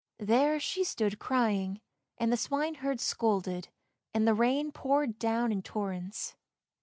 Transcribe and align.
There 0.17 0.59
she 0.59 0.83
stood 0.83 1.19
crying, 1.19 1.79
and 2.17 2.33
the 2.33 2.35
swineherd 2.35 2.99
scolded, 2.99 3.67
and 4.15 4.27
the 4.27 4.33
rain 4.33 4.71
poured 4.71 5.19
down 5.19 5.51
in 5.51 5.61
torrents. 5.61 6.33